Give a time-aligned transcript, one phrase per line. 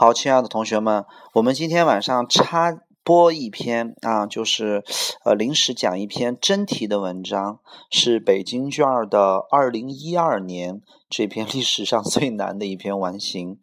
[0.00, 4.84] 好，亲爱的同学们，我们今天晚上插播一篇啊，就是
[5.24, 7.58] 呃临时讲一篇真题的文章，
[7.90, 13.58] 是北京卷的二零一二年这篇历史上最难的一篇完形。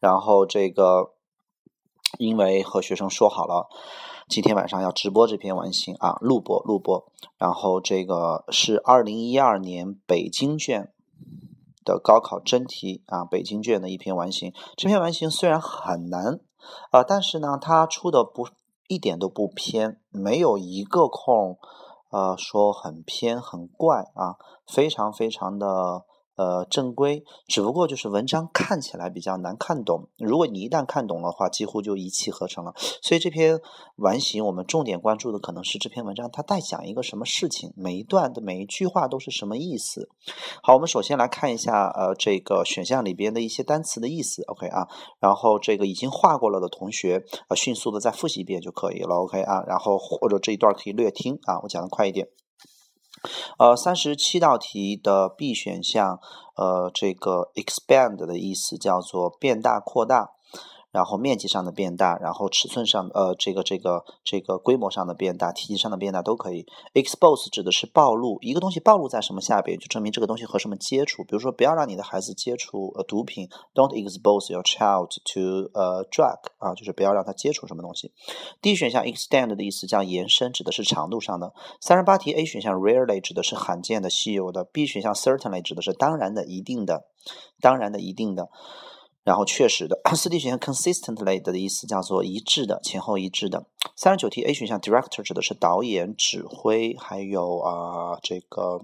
[0.00, 1.12] 然后这个
[2.18, 3.68] 因为和学生说好了，
[4.28, 7.12] 今天晚上要直播这篇完形啊，录播录播。
[7.38, 10.92] 然后这个是二零一二年北京卷。
[11.86, 14.52] 的高考真题啊，北京卷的一篇完形。
[14.76, 16.40] 这篇完形虽然很难
[16.90, 18.48] 啊，但是呢，它出的不
[18.88, 21.56] 一点都不偏，没有一个空，
[22.10, 26.04] 呃，说很偏很怪啊，非常非常的。
[26.36, 30.08] 呃，正规，只不过就是文章看起来比较难看懂。
[30.18, 32.74] 如果你一旦看懂的话，几乎就一气呵成了。
[32.76, 33.58] 所以这篇
[33.96, 40.10] 完形，我们重点关注的可能是这篇文章它在讲一个什么事情，每一段的每一句话都是什么意思。
[40.62, 44.42] 好，我们首先来看一下呃这个选项里边的一些单词的意思。
[44.42, 49.16] OK 啊，然后这个已经画过了的同学，呃，迅速的再复习一遍就可以了。
[49.16, 52.28] OK 啊，然后或者这一段可以略听啊，我讲的快一点。
[53.58, 56.20] 呃，三十七道题的 B 选项，
[56.54, 60.35] 呃，这个 expand 的意思叫做变大、扩大。
[60.96, 66.64] 然后面积上的变大，然后尺寸上，呃，这个这个这个规模上的变大，体积上的变大都可以。
[66.94, 71.22] Expose 指的是暴露一个东西暴露在什么下边，就证明这个东西和什么接触。
[71.22, 78.14] 比如说，不要让你的孩子接触呃毒品，Don't expose your child to 呃 drug 啊，就是不要让他接触什么东西。
[78.62, 81.52] D 选项 extend 的意思叫延伸，指的是长度上的。
[81.82, 84.64] 三十八题 A 选项 rarely 指的是罕见的、稀有的。
[84.64, 87.04] B 选项 certainly 指的是当然的、一定的、
[87.60, 88.48] 当然的、一定的。
[89.26, 93.66] 然后确实的，四 D 选项 consistently 的意思叫做一致的，前后一致的。
[93.96, 98.82] 三十九题 A 选项 director 指的是导演、指挥，还有啊这个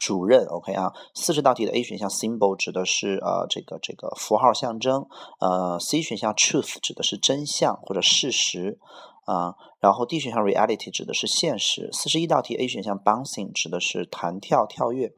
[0.00, 0.46] 主任。
[0.46, 5.06] OK 啊，四十道题的 A 选项 symbol 指的是呃这个这个符号象征。
[5.38, 8.80] 呃，C 选项 truth 指的是真相或者事实。
[9.26, 11.90] 啊，然后 D 选项 reality 指的是现实。
[11.92, 15.12] 四十一道题 A 选项 bouncing 指的是弹跳、跳跃。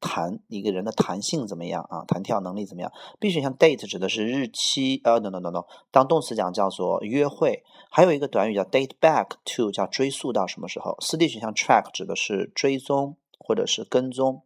[0.00, 2.04] 弹一个人的弹性怎么样啊？
[2.06, 7.64] 弹跳能力怎么样？B 选项 date 指的是日期，呃，no no no no，当动词讲叫做约会。
[7.90, 10.94] 还有一个短语叫 date back to，叫追溯到什么时候？
[11.00, 13.16] 四 D 选项 track 指的是追踪。
[13.38, 14.42] 或者是跟踪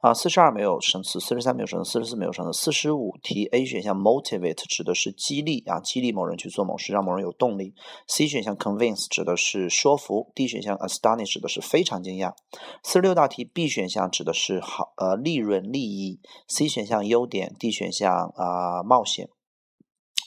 [0.00, 2.52] 啊，四十二没有生词，四十三没有生词，四十四没有生词。
[2.52, 7.74] 四十五题 A 选项 motivate 指的是激励啊，激励某人去做某事，让某人有动力。
[8.08, 10.32] C 选项 convince 指的是说服。
[10.34, 12.34] D 选项 astonish 指的是非常惊讶。
[12.82, 16.20] 四十六道题 B 选项指的是好呃利润利益。
[16.48, 17.54] C 选项优点。
[17.58, 19.28] D 选项啊冒险。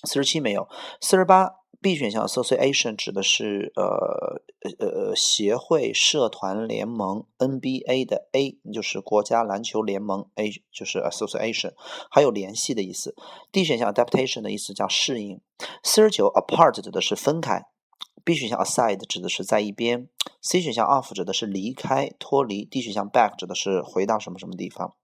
[0.03, 0.67] 四十七没有。
[1.01, 1.66] 四十八。
[1.87, 4.41] B 选项 association 指的是呃
[4.77, 7.25] 呃呃协会、社团、联盟。
[7.37, 11.71] NBA 的 A 就是国家篮球联盟，A 就是 association，
[12.11, 13.15] 还有联系的意思。
[13.53, 15.39] D 选项 adaptation 的意思叫适应。
[15.81, 17.61] 四十九 apart 指的是分开。
[18.25, 20.09] B 选项 aside 指的是在一边。
[20.41, 22.65] C 选项 off 指的是离开、脱离。
[22.65, 24.95] D 选项 back 指的是回到什么什么地方。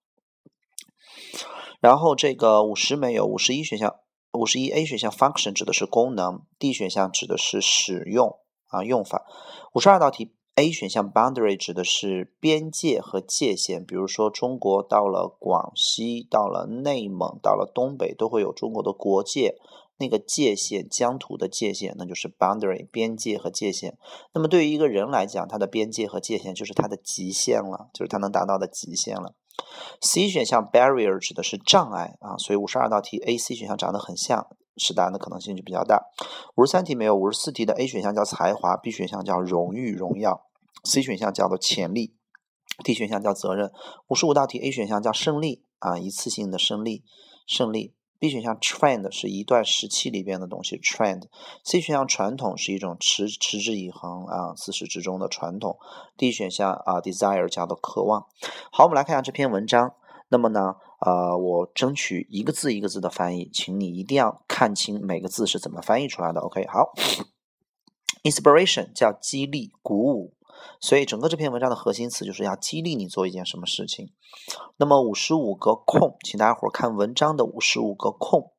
[1.80, 3.96] 然后这个五十没有，五十一选项。
[4.44, 9.26] 五十一 A 选项 function 指的是功能，D 选项指的是使用啊用法。
[9.74, 19.56] 五十二道题 A 选项 boundary 指的是边界和界限，比如说中国到了广西，到了内蒙，到了东北，都会有中国的国界，
[19.98, 23.98] 那个界限疆土的界限，那就是 boundary 边界和界限。
[24.34, 29.36] 那么对于一个人来讲，他的边界和界限就是他的极限了，就是他能达到的极限了。
[30.02, 34.48] C 选项 barrier 指的是障碍啊，所以五十二道题 A、C 选项长得很像，
[34.78, 36.08] 是答案的可能性就比较大。
[36.56, 40.48] 五十三题没有，五十四题的 A 选项叫才华，B 选项叫荣誉荣耀
[40.84, 42.16] ，C 选项叫做潜力
[42.84, 43.72] ，D 选项叫责任。
[44.08, 47.04] 五十五道题 A 选项叫胜利啊，一次性的胜利，
[47.46, 47.96] 胜利。
[48.24, 51.24] B 选项 trend 是一段时期里边的东西，trend。
[51.66, 55.78] C 选项传统是一种持持之以恒啊，自始至终的传统。
[56.16, 58.26] D 选项啊 desire 叫做渴望。
[58.72, 59.94] 好，我们来看一下这篇文章。
[60.30, 66.40] 那么呢，呃，我争取一个字一个字的翻译，请你一定要看清每个字是怎么翻译出来的。
[66.40, 66.94] OK，好。
[68.24, 70.34] Inspiration 叫激励、鼓舞。
[70.80, 74.14] 所以整个这篇文章的核心词就是要激励你做一件什么事情。
[74.78, 78.52] 那么五十五个空，请大家伙儿看文章的五十五个空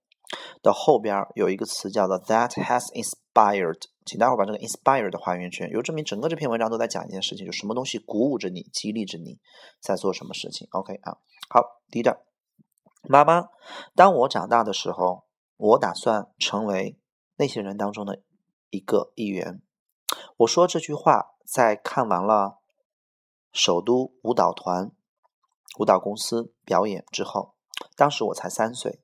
[0.63, 9.39] 的后边有一个词叫做 that has inspired，请大家伙儿把这个 inspired 的画圆圈，有证明整个这篇文章都在讲一件事情，就什么东西鼓舞着你、激励着你
[9.81, 10.67] 在做什么事情。
[10.71, 11.19] OK 啊，
[11.49, 12.19] 好，第一段，
[13.03, 13.49] 妈妈，
[13.95, 15.25] 当我长大的时候，
[15.57, 16.99] 我打算成为
[17.37, 18.23] 那些人当中的
[18.71, 19.61] 一个一员。
[20.39, 21.34] 我说这句话。
[21.45, 22.59] 在看完了
[23.53, 24.91] 首都舞蹈团
[25.79, 27.55] 舞蹈公司表演之后，
[27.97, 29.01] 当时我才三岁，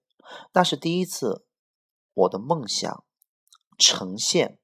[0.52, 1.44] 那是第一次
[2.14, 3.04] 我的梦想
[3.78, 4.58] 呈现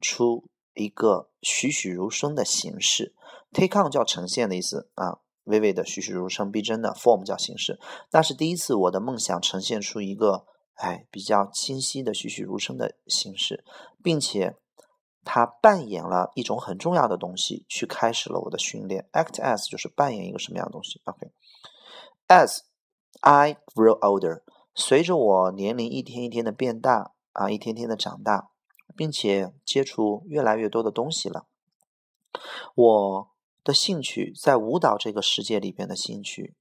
[0.00, 3.14] 出一个栩栩如生的形式
[3.52, 7.78] ，take on 叫呈现的意思啊，微微的栩栩如生、逼真的 form 叫形式。
[8.10, 13.64] 那是第一次我的梦想呈现出一个哎比较清晰的栩栩如生的形式，
[14.02, 14.56] 并且
[15.24, 19.08] 它扮演了一种很重要的东西，去开始了我的训练。
[19.12, 22.58] act as 就是扮演一个什么样的东西？OK，as
[23.20, 24.42] I grow older，
[24.74, 28.50] 随着我年龄一天一天的变大啊，一天天的长大。
[28.96, 31.48] 并且接触越来越多的东西了，
[32.76, 33.30] 我
[33.64, 36.54] 的兴趣在舞蹈这个世界里边的兴趣，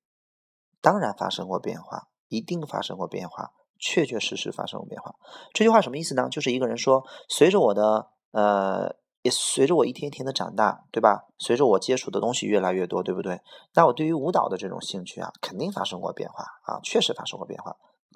[0.81, 5.13] 当然发生过变化，一定发生过变化，确确实实发生过变化。
[5.53, 6.27] 这句话什么意思呢？
[6.27, 11.25] 就是一个人说，随着我的呃，也随着我一天一天的长大，对吧？
[11.39, 13.39] 随着我接触的东西越来越多，对不对？
[13.73, 17.75] 那我对于舞蹈的这种兴趣啊，肯定发生过变化啊，确实发生过变化。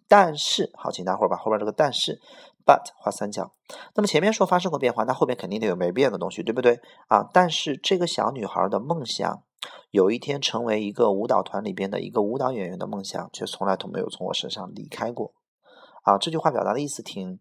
[0.09, 2.19] 但是，好，请大伙儿把后边这个但是。
[2.67, 3.53] But 画三角，
[3.95, 7.23] 那么前面说发生过变化，那后面肯定得有没变的东西，对不对啊？
[7.31, 9.41] 但是这个小女孩的梦想，
[9.89, 15.31] 有一天成为一个舞蹈团里边的一个舞蹈演员的梦想，却从来都没有从我身上离开过。
[16.03, 17.39] 啊，这句话表达的意思挺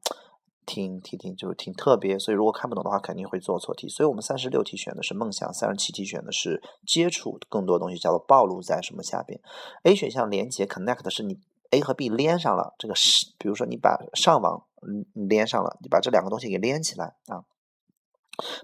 [0.67, 2.19] 挺挺挺，就是挺特别。
[2.19, 3.89] 所以如果看不懂的话，肯定会做错题。
[3.89, 9.41] 所以我们三十六题选的是梦想，三十七题选的是接触更多东西，叫做暴露在什么下边
[9.85, 11.39] ？A 选项连接 connect 是你。
[11.71, 17.43] A 和 B 连上了，这个是，比如说你把上网嗯连上了，你把这两个东西给连起来啊？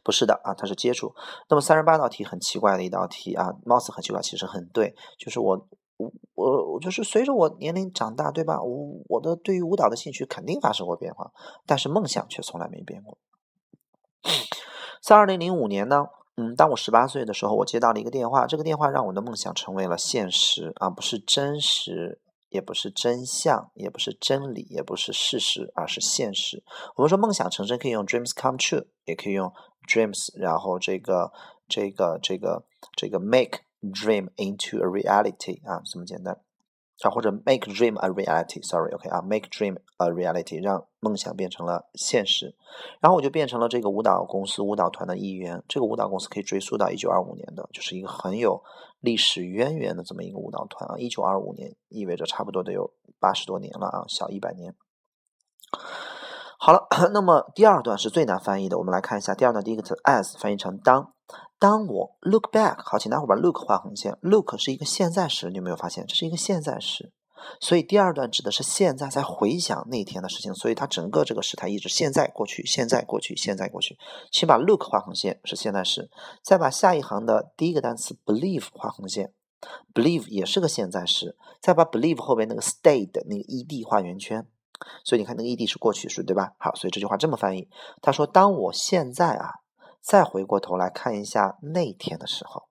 [0.04, 1.12] 不是的啊，它是接触。
[1.48, 8.62] 那么三十八道题很奇怪的一道题啊，貌似很奇怪，其实很对，就是我我我就是随着我年龄长大，对吧？
[8.62, 11.32] 我我的对于舞蹈的兴趣肯定发生过变化，
[11.66, 13.18] 但是梦想却从来没变过。
[15.02, 16.06] 在二零零五年呢，
[16.36, 22.20] 嗯，当我十八岁的时候，我接到了一个电话，这个电话让我的梦想成为了现实啊，不是真实。
[22.52, 26.62] 也不是真相，也不是真理，也不是事实，而是现实。
[26.96, 29.50] 我们说梦想成真可以用 dreams come true，也可以用
[29.88, 31.32] dreams，然后这个
[31.66, 36.40] 这个这个这个 make dream into a reality 啊，这么简单。
[37.02, 42.54] 啊，或者 make dream a reality，sorry，OK 啊，make dream a reality，让梦想变成了现实。
[43.00, 45.60] 然后我就变成了这个舞蹈公司舞蹈团的一员。
[45.66, 48.62] 这个舞蹈公司可以追溯到一九二五年的，就是一个很有
[49.00, 50.96] 历史渊源的这么一个舞蹈团啊。
[50.96, 54.76] 一九二五年意味着差不多得有八十多年了啊，小一百年。
[56.64, 61.12] 好了， 那么第二段是最难翻译的，我们来看一下第二段第一个词 as 翻译成当。
[61.58, 64.16] 当我 look back，好，请大伙把 look 画横线。
[64.20, 67.10] look 是一个现在时，你有没有发现这是一个现在时？
[67.58, 73.98] 所以第二段指的是现在在回想那天的事情，所以它整个这个时态一直现在过去，现在过去，现在过去。
[74.30, 76.08] 请把 look 画横线是现在时，
[76.44, 79.32] 再把下一行的第一个单词 believe 画横线
[79.92, 84.46] ，believe 也是个现在时，再把 believe 后边那个 stayed 那个 ed 画圆圈，
[85.04, 86.52] 所以你看那个 ed 是过去式，对吧？
[86.58, 87.68] 好，所以这句话这么翻译，
[88.00, 89.50] 他说当我现在啊。
[90.04, 92.64] 再回过头来看一下那天的时候，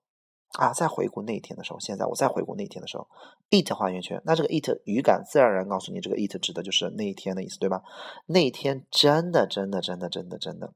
[0.58, 3.08] 啊，再回顾那一天的时候，现在我再回顾那一天的时候
[3.48, 7.80] ，it 画圆圈，那这个 it 语感自然而然告诉你，这个 it 指的就是那一天的意思，对吧？
[8.26, 10.74] 那一天真的真的真的真的真的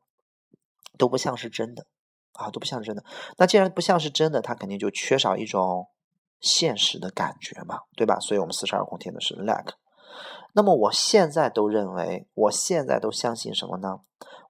[0.96, 1.84] 都不像是真的
[2.32, 3.04] 啊，都不像是真的。
[3.36, 5.88] 那既然不像是真的，它肯定就缺少一种
[6.40, 8.18] 现实的感觉嘛，对吧？
[8.18, 9.74] 所以我们四十二空填的是 lack。
[10.56, 14.00] 那么我现在都认为，我现在都相信什么呢？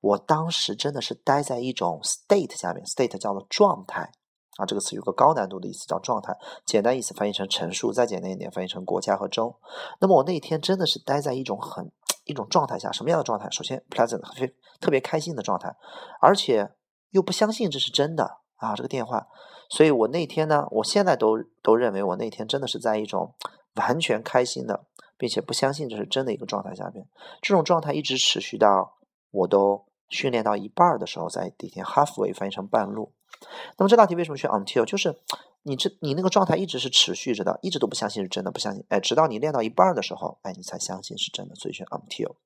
[0.01, 4.13] 我当时真的是待在一种 state 下面，state 叫做状态
[4.57, 9.57] 啊，这个词有个高难度的意思叫状态，简单意思翻译成陈述，再简单一点翻译成国家和州。
[10.01, 11.91] 那么我那天真的是待在一种很
[12.25, 13.51] 一种状态下，什么样的状态？
[13.51, 15.75] 首先 pleasant，非特别开心的状态，
[16.21, 16.71] 而且
[17.11, 19.27] 又不相信这是真的啊，这个电话。
[19.69, 23.35] 所以我那天呢，我现在都都认为我那天真的是在一种
[23.75, 24.87] 完全开心的。
[25.19, 27.07] 并且不相信这是真的一个状态下边，
[27.43, 28.97] 这种状态一直持续到
[29.31, 33.13] 我都训练到一半的时候，在第一天 halfway 翻译成半路。
[33.77, 34.85] 那么这道题为什么选 until？
[34.85, 35.19] 就是
[35.63, 42.37] 你这你那个状态一直是持续着的，一直都不相信是真的，不相信，哎，直到你练到一半的时候，哎，你才相信是真的，所以选 until。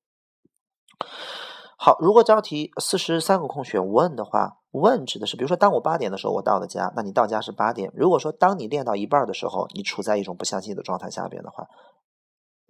[1.76, 7.90] 好，如果这道题四十三个空选 when 的话，when 指的是，比如说当我八点的时候我到的家，那你到家是八点。
[7.94, 11.66] 如果说当你练到一半的时候，你处在一种不相信的状态下边的话。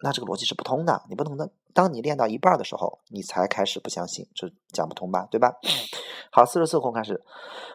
[0.03, 1.51] 那这个逻辑是不通的，你不能的。
[1.75, 5.27] 当你练到一半的时候，你才开始不相信，这讲不通吧？
[5.31, 5.53] 对吧？
[6.33, 7.21] 好，四十四空开始。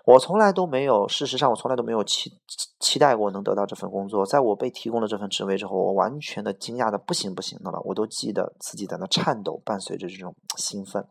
[0.05, 2.31] 我从来都没有，事实上我从来都没有期
[2.79, 4.25] 期待过能得到这份工作。
[4.25, 7.79] 在我被提供了这份职位之后，我完全的惊讶的不行不行的了。
[7.85, 11.07] 我都记得自己在那颤抖，伴随着这种 兴奋。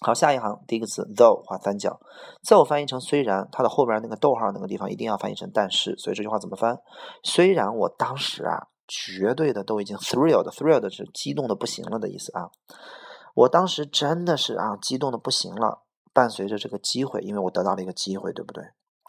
[0.00, 2.00] 好，下一行第一个字 though 画三角
[2.48, 5.96] ，though 翻译成虽然，它的后边那个逗号那个地方一定要翻译成但是。
[5.98, 6.78] 所以这句话怎么翻？
[7.22, 8.68] 虽然我当时啊。
[8.90, 12.50] 绝对的都已经 thrilled，thrilled 是激动的不行了的意思啊。
[13.34, 15.84] 我当时真的是啊，激动的不行了。
[16.12, 18.64] 伴随着这个机会，因为我得到了一个机会，对不对？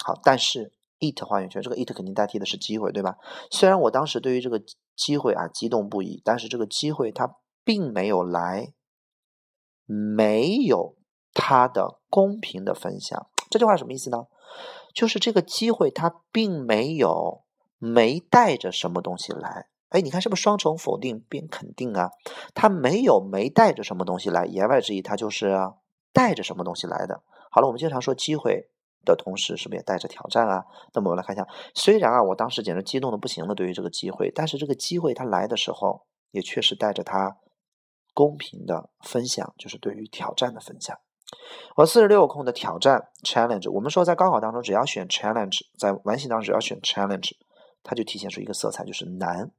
[0.05, 3.17] 好，但是 it 画圆圈，这个 it 肯定代替的是机会，对吧？
[3.49, 4.61] 虽然我当时对于这个
[4.95, 8.73] 机会啊激动不已，但是这个机会它并没有来，
[9.87, 10.95] 没有
[11.33, 13.27] 它的公平的分享。
[13.49, 14.27] 这句话什么意思呢？
[14.93, 17.41] 就是这个机会它并没有
[17.79, 19.69] 没带着什么东西来。
[19.91, 22.09] 哎，你看是不是双重否定变肯定啊？
[22.55, 25.55] 它没有没带着什么东西来，言外之意它就是
[26.13, 27.21] 带着什么东西来的。
[27.51, 28.69] 好了，我们经常说机会
[29.03, 30.63] 的同时，是不是也带着挑战啊？
[30.93, 31.45] 那么我们来看一下，
[31.75, 37.37] 虽然啊，我当时简直激动的不行了，对于这个机会，但是这个机会它来的时候，也确实带着它
[38.13, 40.97] 公平的分享，就是对于挑战的分享。
[41.75, 47.31] 我四十六空的挑战 challenge，我们说在高考当中，只要选 challenge，在完形当中只要选 challenge，
[47.83, 49.51] 它就体现出一个色彩，就是难。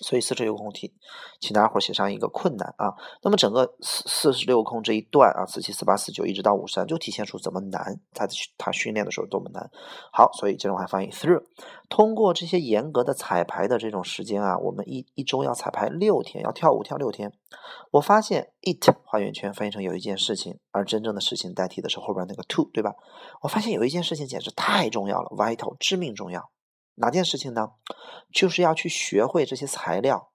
[0.00, 0.92] 所以四十六空题，
[1.40, 2.92] 请大家伙写上一个困难啊。
[3.22, 8.26] 那么整个四四十六空这一段啊，四七四八四九一直到五十三，就体现出怎么难，他
[8.58, 9.70] 他训练的时候多么难。
[10.12, 11.42] 好，所以这种话翻译 through，
[11.88, 17.32] 通过这些严格的彩排的这种时间啊，我们一一周要彩排六天，要跳舞跳六天。
[17.92, 22.92] 我发现 it 画圆圈翻译成有一件事情，而真正的事情代替的是后边那个 to，对吧？
[23.42, 26.50] 我发现有一件事情简直太重要了，vital 致命重要。
[26.96, 27.72] 哪件事情呢？
[28.32, 30.32] 就是要去学会这些材料，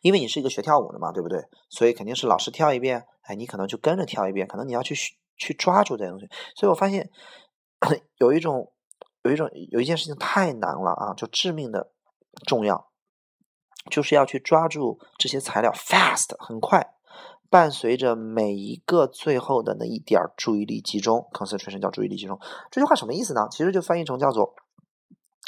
[0.00, 1.44] 因为你是一个学跳舞的嘛，对不对？
[1.68, 4.94] 所以肯定是老师跳一遍，哎，你可能就跟着跳一遍，可能你要去
[5.36, 6.26] 去抓住这些东西。
[6.54, 7.10] 所以我发现
[8.16, 8.72] 有一种
[9.22, 11.92] 有一种有一件事情太难了啊，就致命的
[12.46, 12.90] 重要，
[13.90, 16.94] 就是要去抓住这些材料，fast 很快，
[17.50, 22.38] 伴随着每一个最后的那一点注意力集中，concentration 叫注意力集中。
[22.70, 23.46] 这句话什么意思呢？
[23.50, 24.54] 其实就翻译成叫做。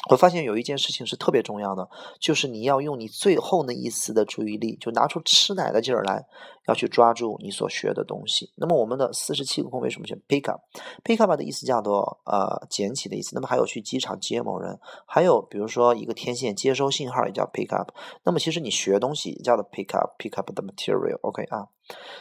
[0.09, 1.89] 我发现有一件事情是特别重要的，
[2.19, 6.25] 就是你要用你最后那一丝的注意力，就拿出吃奶的劲儿来，
[6.67, 8.51] 要去抓住你所学的东西。
[8.57, 13.33] 那么我们的四十七个空为什么选 pick up？pick up 的意思叫做呃捡起的意思。
[13.35, 17.91] 那么还有去机场接某人，还有比如说一个天线接收信号也叫 pick up。
[18.25, 21.19] 那么其实你学东西也叫做 pick up，pick up the material。
[21.21, 21.69] OK 啊，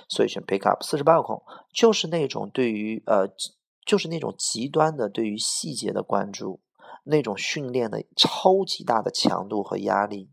[0.09, 0.83] 所以选 pick up。
[0.83, 1.41] 四十八个空
[1.73, 3.29] 就是那种对于呃，
[3.85, 6.59] 就是那种极端的对于细节的关注。
[7.07, 10.29] 那种训练的超级大的强度和压力，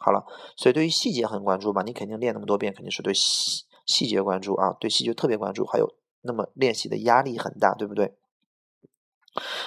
[0.00, 0.24] 好了，
[0.56, 1.82] 所以对于细节很关注吧？
[1.82, 8.16] 你肯定练那么多遍，肯定是对细细节关注啊，对细节特别关注，还有那么练习的压力很大，对不对？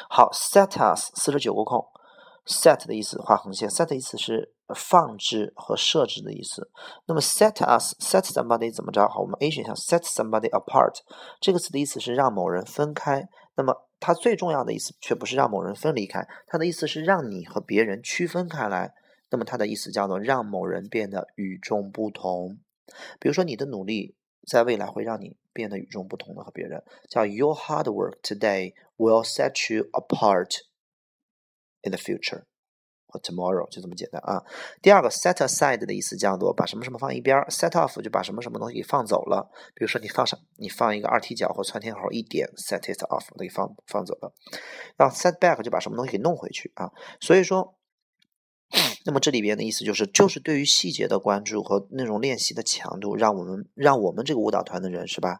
[0.09, 1.85] 好，set us 四十九个空
[2.45, 6.69] ，set 的意思画横线，set 的意思是放置和设置的意思。
[7.05, 9.07] 那么 set us set somebody 怎么着？
[9.07, 10.99] 好，我们 A 选项 set somebody apart
[11.39, 13.29] 这个词的意思是让某人分开。
[13.55, 18.93] 那么它最重要的意思却不是让某人分离开，它的意思是让你和别人区分开来。
[19.29, 22.59] 那么它的意思叫做让某人变得与众不同。
[23.19, 24.15] 比如说你的努力
[24.45, 30.57] 在未来会让你变得与众不同的和别人，叫 Your hard work today will set you apart
[31.83, 32.43] in the future.
[33.19, 34.43] Tomorrow 就这么简单啊。
[34.81, 39.49] 第二个 set aside 的意思叫做把什么什么放一边，set off 就把什么什么东西给放走了。
[39.73, 44.33] 比如说你放上你放一个二踢脚或窜天猴一点，set it off 给放放走了。
[44.97, 46.91] 然后 set back 就把什么东西给弄回去啊。
[47.19, 47.75] 所以说，
[49.05, 55.39] 那么这里边的意思就是，就是对于细节的关注和那种练习的强度，让我们让我们这个舞蹈团的人是吧，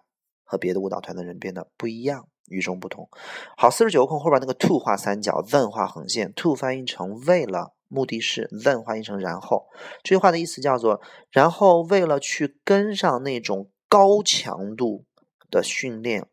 [0.52, 2.28] 和别的舞蹈团的人变得不一样。
[2.48, 3.08] 与众不同。
[3.56, 6.34] 好，四十九个空后边那个 to 画三角，then 画横线。
[6.34, 9.68] to 翻译成为了，目的是；then 翻译成然后。
[10.04, 15.06] 这句话的意思叫做，然后为了去跟上那种高强度
[15.50, 16.28] 的训练，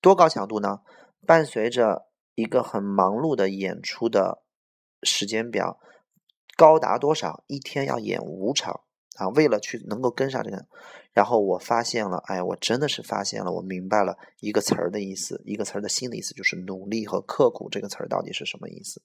[0.00, 0.80] 多高强度呢？
[1.26, 4.42] 伴随着一个很忙碌的演出的
[5.02, 5.78] 时间表，
[6.56, 7.44] 高达多少？
[7.48, 8.80] 一天要演五场。
[9.22, 10.66] 啊，为了去能够跟上这个，
[11.12, 19.00] 然后我发现了，哎，我真的是发现了，我明白了一个词儿的意思，一个词儿的新的意思就是努力和刻苦这个词儿到底是什么意思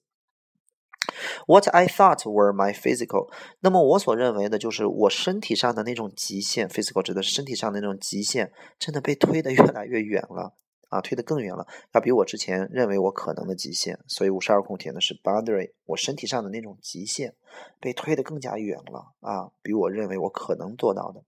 [1.46, 10.54] ？What I thought were my physical，那么我所认为的就是我身体上的那种极限，physical 指的是身体上的那种极限，真的被推得越来越远了。
[10.88, 17.34] 啊，推得更远了，要比我之前认为我可能的极限，所以五十二空填的是 boundary，我身体上的那种极限
[17.78, 21.22] 被推得更加远了啊，比我认为我可能做到的。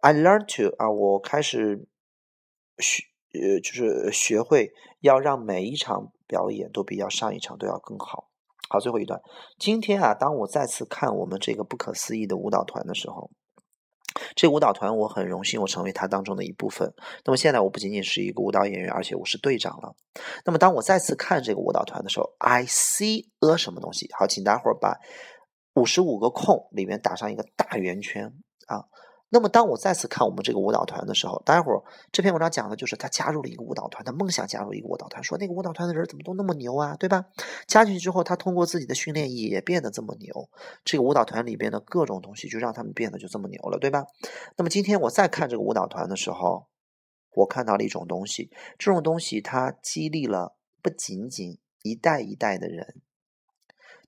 [0.00, 1.86] I learned to 啊，我开始
[2.78, 8.30] 学呃，就是学会要让每一场表演都比要上一场都要更好。
[8.68, 9.20] 好，最后一段，
[9.58, 13.30] 今天啊，当我再次看我们这个不可思议的舞蹈团的时候。
[14.34, 16.92] 这舞蹈团，我很荣幸，我成为他当中的一部分。
[17.24, 19.94] 那么现在，我不仅仅是一个舞蹈演员，而且我是队长了。
[20.44, 24.08] 那么当我再次看这个舞蹈团的时候，I see a 什么东西？
[24.18, 24.96] 好，请大伙儿把
[25.74, 28.32] 五十五个空里面打上一个大圆圈
[28.66, 28.84] 啊。
[29.32, 37.24] 那么，当我再次看我们这个舞蹈团的时候，待会儿这篇文章讲的就是他加入了一个舞蹈团，他梦想加入一个舞蹈团，说那个舞蹈团的人怎么都那么牛啊，对吧？
[37.68, 40.50] 加进去之后，他通过自己的训练也变得这么牛，
[40.84, 44.04] 这个舞蹈团里边的各种东西就让他们变得就这么牛了，对吧？
[44.56, 46.66] 那么今天我再看这个舞蹈团的时候，
[47.36, 53.00] 我看到了一种东西，这种东西它激励了不仅仅一代一代的人。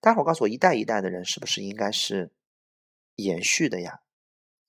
[0.01, 2.33] 待会儿告诉我，一代一代的人是不是应该是
[3.15, 4.01] 延续的呀？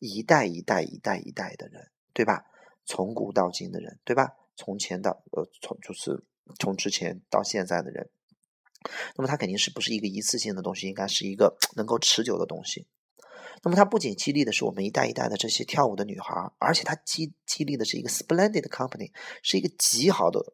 [0.06, 2.44] 一代一代一代一代的人，对吧？
[2.86, 4.34] 从古到今的人，对吧？
[4.58, 6.24] 从前到呃，从就是
[6.60, 8.10] 从之前到现在的人，
[9.16, 12.86] 那么它肯定是不是一个一次性的东西，应该是一个能够持久的东西。
[13.64, 20.54] 那么它不仅激励的是我们一代一代的这些跳舞的女孩，而且它激激励的是一个 splendid company，是一个极好的。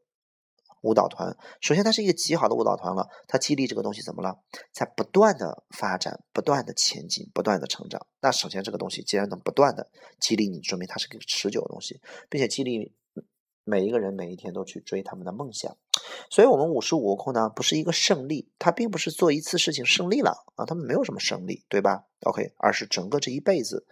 [0.81, 4.39] 舞蹈团，首先它是一个极好的舞蹈团了，它激励这个东西怎么了？
[4.71, 8.07] 在不断的发展、不断的前进、不断的成长。
[8.21, 12.93] 那首先这个东西既然能不断的激励你，说明它是个持久的东西，并且激励
[13.63, 15.75] 每一个人每一天都去追他们的梦想。
[16.29, 23.85] 所以，我们五十五个空呢，不是一个胜利，它并不是做一次事情胜利了啊，他们没有什么胜利，对吧？OK，而是整个这一辈子，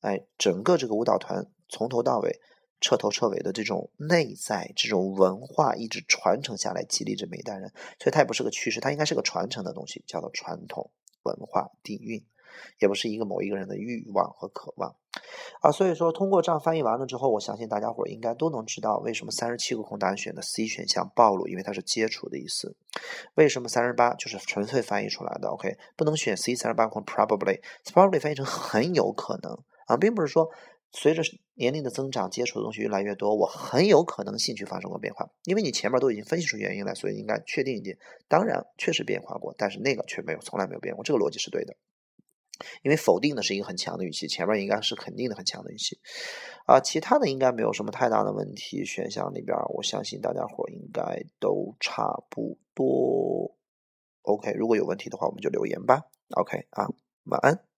[0.00, 2.40] 哎，整个这个舞蹈团从头到尾。
[2.80, 10.90] 彻头彻尾的这种内在、这种文化一直传承下来，激励着每一代人，所以它也不是个趋势，它应该是个传承的东西，叫做传统
[11.24, 12.24] 文化底蕴，
[12.78, 14.96] 也不是一个某一个人的欲望和渴望
[15.60, 15.70] 啊。
[15.70, 22.74] 所以说，通过这样翻译完了之后，我相信大家伙应该都能知道为什么三十七个空答案选的 C 选项暴露，因为它是接触的意思。
[23.34, 30.50] 为什么三十八就是纯粹翻译出来的？OK，不能选 C 三十八空，probably，probably 翻译成很有可能啊，并不是说。
[30.92, 31.22] 随着
[31.54, 35.30] 年龄的增长，接触的东西越来越多，我很有可能兴趣发生过变化。
[35.44, 37.96] 因为你前面都已经分析出原因来，所以应该确定一点。
[38.28, 41.04] 当然，确实变化过，但是那个却没有，从来没有变过。
[41.04, 41.76] 这个逻辑是对的。
[42.82, 45.98] 因为否定的是一个很强的语气，前面应该是肯定的很强的语气。
[46.66, 48.84] 啊，其他的应该没有什么太大的问题。
[48.84, 53.56] 选项里边，我相信大家伙应该都差不多。
[54.22, 56.02] OK，如果有问题的话，我们就留言吧。
[56.36, 56.86] OK，啊，
[57.24, 57.69] 晚安。